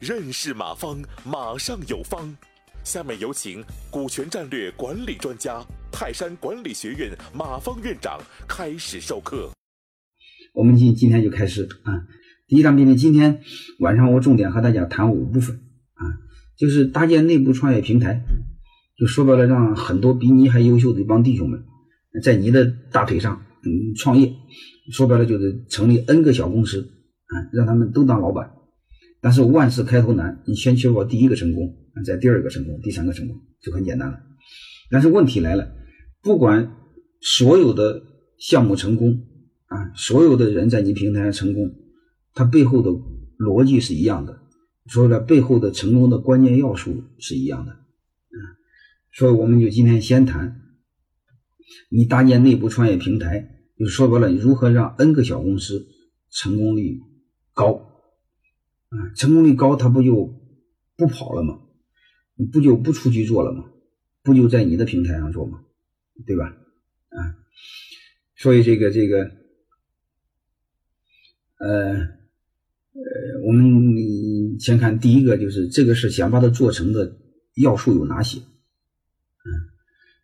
[0.00, 2.36] 认识马方，马上有方。
[2.82, 9.50] 下面有请股权战略管理专家、泰山管理学院马方院长开始授课。
[10.52, 12.02] 我们今今天就开始啊，
[12.48, 13.40] 第一场命令，今天
[13.78, 15.54] 晚上我重点和大家谈五部分
[15.94, 16.02] 啊，
[16.58, 18.20] 就是搭建内部创业平台，
[18.98, 21.62] 就说白了，让很多比你还优秀的一帮弟兄们，
[22.22, 24.34] 在你的大腿上嗯创业，
[24.90, 26.90] 说白了就是成立 N 个小公司
[27.26, 28.52] 啊，让他们都当老板。
[29.20, 34.20] 但是万事开头难，你先确保第一个成功，再第二个成功，第三个成功就很简单了。
[34.90, 35.72] 但是问题来了，
[36.22, 36.74] 不管
[37.20, 38.02] 所有的
[38.38, 39.24] 项目成功
[39.66, 41.72] 啊，所有的人在你平台上成功，
[42.34, 42.90] 它背后的
[43.38, 44.40] 逻辑是一样的，
[44.86, 48.38] 说了背后的成功的关键要素是一样的啊。
[49.12, 50.60] 所以我们就今天先谈，
[51.90, 55.88] 你搭建内部创业平台，就说白了，如何让 N 个小公司
[56.30, 57.00] 成功率
[57.52, 57.88] 高。
[58.90, 60.38] 啊，成功率高，他不就
[60.96, 61.58] 不跑了吗？
[62.52, 63.64] 不就不出去做了吗？
[64.22, 65.64] 不就在你的平台上做吗？
[66.24, 66.46] 对吧？
[67.08, 67.18] 啊，
[68.36, 69.30] 所以这个这个，
[71.58, 77.16] 呃呃，我们先看第一个，就是这个是想把它做成的
[77.56, 78.38] 要素有哪些？
[78.38, 79.50] 嗯，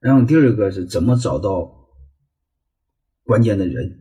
[0.00, 1.83] 然后第二个是怎么找到
[3.24, 4.00] 关键的人？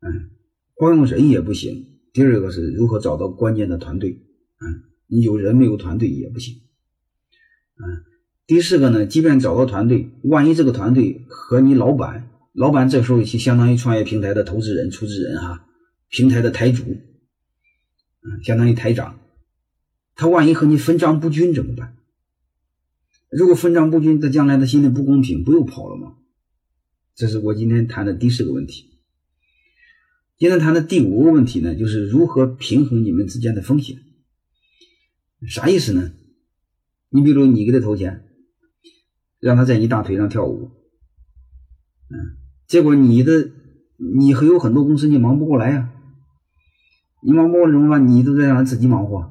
[0.00, 0.30] 嗯，
[0.74, 1.86] 光用人也不行。
[2.12, 8.04] 第二个是如何找到关键的团队，嗯，你有人没有团队也不行，嗯，
[8.46, 15.66] 第四个呢，即便找到团队，万一这个团队和你老板，老板这时候就相当于创业平台的投资人、出资人哈，
[16.08, 19.20] 平台的台主，嗯，相当于台长，
[20.14, 21.96] 他万一和你分账不均怎么办？
[23.30, 26.16] 如果分账不均，他将来他心里不公平，不又跑了吗？
[27.18, 28.90] 这是我今天谈的第四个问题。
[30.36, 33.98] 今天谈的第五个问题呢，就是如何平衡你们之间的风险。
[35.48, 36.12] 啥意思呢？
[37.08, 38.22] 你比如你给他投钱，
[39.40, 40.70] 让他在你大腿上跳舞，
[42.08, 43.50] 嗯，结果你的
[43.96, 45.90] 你还有很多公司你忙不过来呀，
[47.26, 48.06] 你忙不过来怎么办？
[48.06, 49.28] 你都在让他自己忙活，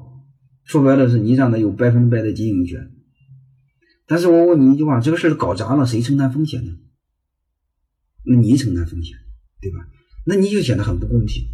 [0.62, 2.90] 说白了是你让他有百分百的经营权。
[4.06, 6.72] 但是我问你一句话，这个事搞砸了，谁承担风险呢？
[8.28, 9.16] 那你承担风险，
[9.60, 9.78] 对吧？
[10.26, 11.44] 那你就显得很不公平。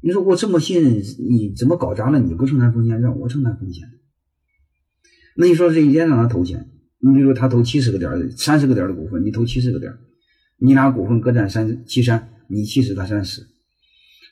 [0.00, 3.86] 你说我这么信任你，怎么搞砸了你不承担风险，让我承担风险？
[5.36, 9.92] 那你说这一天让他投钱，你比如说他投七十个点的三十个点的股份，你投七十个点，
[10.58, 13.46] 你俩股份各占三七三，你七十他三十，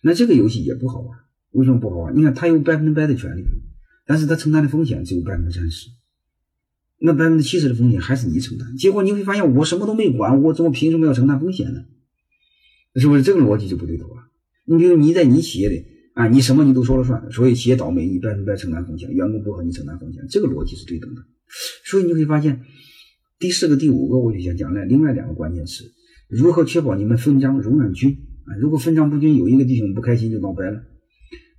[0.03, 1.19] 那这个游戏也不好玩。
[1.53, 2.17] 为什么不好玩？
[2.17, 3.44] 你看他有百分之百的权利，
[4.06, 5.88] 但是他承担的风险只有百分之三十，
[7.00, 8.77] 那百分之七十的风险还是你承担。
[8.77, 11.81] 结果你会发现，我什么都没管，我怎么凭什么要承担风险呢？
[12.97, 14.28] 是不是这个逻辑就不对头啊？
[14.66, 15.84] 你比如你在你企业里
[16.15, 21.22] 啊，你什么你都说了算，所以企业倒霉你百分百承担风险，员工不和你承担风险，这个逻辑是对等的。
[21.84, 22.61] 所以你会发现，
[23.38, 25.84] 第四个、第五个我就想讲了另外两个关键词：
[26.28, 28.11] 如何确保你们分赃永远均
[28.44, 28.55] 啊？
[28.61, 30.82] 如果分赃不均，有一个弟兄不开心就闹掰了。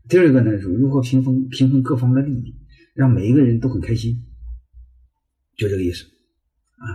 [0.08, 2.56] 第二个呢是如何平衡平衡各方的利益，
[2.94, 4.22] 让每一个人都很开心，
[5.61, 6.03] 就这个意思
[6.77, 6.85] 啊。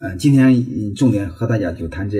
[0.00, 2.18] 嗯，今天重点和大家就谈这。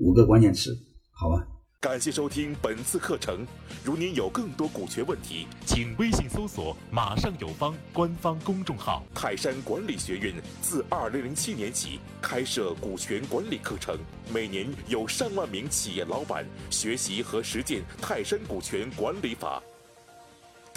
[0.00, 0.78] 五个关键词，
[1.10, 1.44] 好吧。
[1.80, 3.44] 感谢收听本次课程。
[3.84, 9.04] 如您有更多股权问题，请微信搜索“马上有方”官方公众号。
[9.12, 10.32] 泰山管理学院
[10.62, 13.98] 自二零零七年起开设股权管理课程，
[14.32, 19.60] 每年有上万名企业老板学习和实践泰山股权管理法。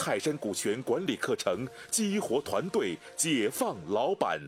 [0.03, 4.41] 泰山股权管理课程激活团队，解放老板。